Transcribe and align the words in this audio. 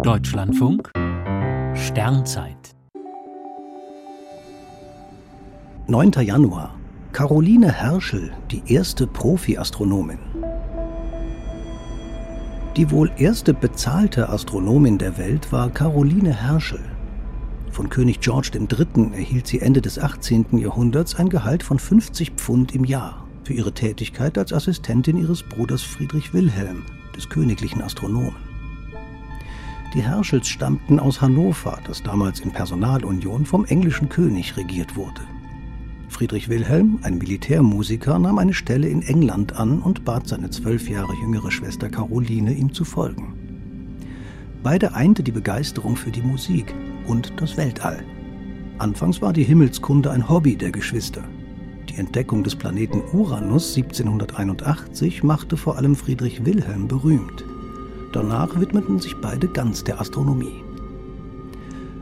Deutschlandfunk 0.00 0.90
Sternzeit 1.74 2.74
9. 5.86 6.12
Januar 6.22 6.74
Caroline 7.12 7.70
Herschel, 7.70 8.32
die 8.50 8.62
erste 8.66 9.06
Profi-Astronomin. 9.06 10.18
Die 12.76 12.90
wohl 12.90 13.12
erste 13.16 13.54
bezahlte 13.54 14.28
Astronomin 14.30 14.98
der 14.98 15.18
Welt 15.18 15.52
war 15.52 15.70
Caroline 15.70 16.34
Herschel. 16.34 16.80
Von 17.70 17.88
König 17.88 18.20
George 18.20 18.50
III. 18.54 19.12
erhielt 19.12 19.46
sie 19.46 19.60
Ende 19.60 19.82
des 19.82 19.98
18. 20.00 20.58
Jahrhunderts 20.58 21.14
ein 21.14 21.28
Gehalt 21.28 21.62
von 21.62 21.78
50 21.78 22.32
Pfund 22.32 22.74
im 22.74 22.84
Jahr 22.84 23.24
für 23.44 23.52
ihre 23.52 23.72
Tätigkeit 23.72 24.38
als 24.38 24.52
Assistentin 24.52 25.18
ihres 25.18 25.42
Bruders 25.44 25.82
Friedrich 25.82 26.34
Wilhelm, 26.34 26.82
des 27.14 27.28
königlichen 27.28 27.82
Astronomen. 27.82 28.51
Die 29.94 30.02
Herschels 30.02 30.48
stammten 30.48 30.98
aus 30.98 31.20
Hannover, 31.20 31.78
das 31.86 32.02
damals 32.02 32.40
in 32.40 32.50
Personalunion 32.50 33.44
vom 33.44 33.66
englischen 33.66 34.08
König 34.08 34.56
regiert 34.56 34.96
wurde. 34.96 35.20
Friedrich 36.08 36.48
Wilhelm, 36.48 36.98
ein 37.02 37.18
Militärmusiker, 37.18 38.18
nahm 38.18 38.38
eine 38.38 38.54
Stelle 38.54 38.88
in 38.88 39.02
England 39.02 39.56
an 39.56 39.80
und 39.80 40.04
bat 40.04 40.28
seine 40.28 40.48
zwölf 40.48 40.88
Jahre 40.88 41.12
jüngere 41.20 41.50
Schwester 41.50 41.90
Caroline, 41.90 42.54
ihm 42.54 42.72
zu 42.72 42.84
folgen. 42.84 43.34
Beide 44.62 44.94
einte 44.94 45.22
die 45.22 45.32
Begeisterung 45.32 45.96
für 45.96 46.10
die 46.10 46.22
Musik 46.22 46.74
und 47.06 47.32
das 47.36 47.58
Weltall. 47.58 48.02
Anfangs 48.78 49.20
war 49.20 49.34
die 49.34 49.44
Himmelskunde 49.44 50.10
ein 50.10 50.26
Hobby 50.26 50.56
der 50.56 50.72
Geschwister. 50.72 51.22
Die 51.90 51.96
Entdeckung 51.96 52.44
des 52.44 52.56
Planeten 52.56 53.02
Uranus 53.12 53.76
1781 53.76 55.22
machte 55.22 55.58
vor 55.58 55.76
allem 55.76 55.96
Friedrich 55.96 56.46
Wilhelm 56.46 56.88
berühmt. 56.88 57.44
Danach 58.12 58.60
widmeten 58.60 58.98
sich 58.98 59.16
beide 59.16 59.48
ganz 59.48 59.84
der 59.84 60.00
Astronomie. 60.00 60.62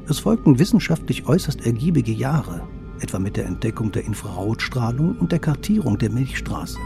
Es 0.09 0.19
folgten 0.19 0.59
wissenschaftlich 0.59 1.29
äußerst 1.29 1.65
ergiebige 1.65 2.13
Jahre, 2.13 2.63
etwa 2.99 3.21
mit 3.21 3.37
der 3.37 3.47
Entdeckung 3.47 3.93
der 3.93 4.05
Infrarotstrahlung 4.05 5.17
und 5.19 5.31
der 5.31 5.39
Kartierung 5.39 5.99
der 5.99 6.11
Milchstraße. 6.11 6.79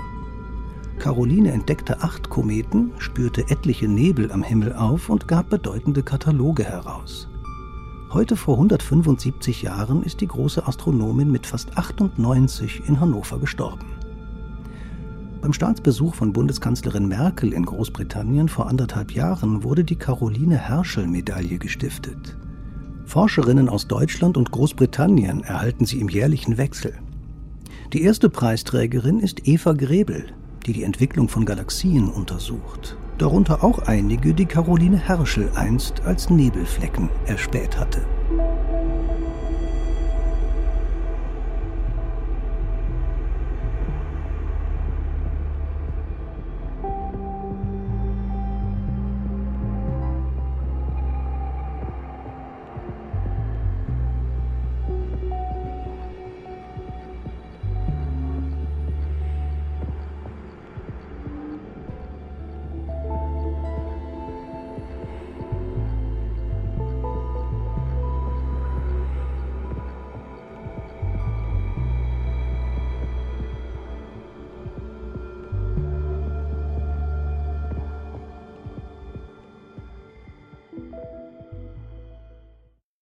Caroline 0.98 1.53
entdeckte 1.53 2.03
acht 2.03 2.28
Kometen, 2.28 2.92
spürte 2.98 3.48
etliche 3.48 3.89
Nebel 3.89 4.31
am 4.31 4.42
Himmel 4.42 4.75
auf 4.75 5.08
und 5.08 5.27
gab 5.27 5.48
bedeutende 5.48 6.03
Kataloge 6.03 6.64
heraus. 6.64 7.28
Heute 8.12 8.36
vor 8.36 8.55
175 8.56 9.62
Jahren 9.62 10.03
ist 10.03 10.20
die 10.20 10.28
große 10.28 10.69
Astronomin 10.69 11.33
mit 11.33 11.47
fast 11.47 11.77
98 11.77 12.83
in 12.86 13.00
Hannover 13.00 13.38
gestorben. 13.38 13.86
Beim 15.45 15.53
Staatsbesuch 15.53 16.14
von 16.14 16.33
Bundeskanzlerin 16.33 17.06
Merkel 17.06 17.53
in 17.53 17.67
Großbritannien 17.67 18.48
vor 18.48 18.67
anderthalb 18.67 19.12
Jahren 19.12 19.62
wurde 19.62 19.84
die 19.84 19.95
Caroline 19.95 20.56
Herschel 20.56 21.06
Medaille 21.06 21.59
gestiftet. 21.59 22.39
Forscherinnen 23.05 23.69
aus 23.69 23.87
Deutschland 23.87 24.39
und 24.39 24.50
Großbritannien 24.53 25.42
erhalten 25.42 25.84
sie 25.84 26.00
im 26.00 26.09
jährlichen 26.09 26.56
Wechsel. 26.56 26.95
Die 27.92 28.05
erste 28.05 28.31
Preisträgerin 28.31 29.20
ist 29.20 29.47
Eva 29.47 29.75
Grebel, 29.75 30.28
die 30.65 30.72
die 30.72 30.83
Entwicklung 30.83 31.28
von 31.28 31.45
Galaxien 31.45 32.09
untersucht. 32.09 32.97
Darunter 33.19 33.62
auch 33.62 33.81
einige, 33.81 34.33
die 34.33 34.47
Caroline 34.47 34.97
Herschel 34.97 35.50
einst 35.56 36.00
als 36.06 36.31
Nebelflecken 36.31 37.11
erspäht 37.27 37.78
hatte. 37.78 38.00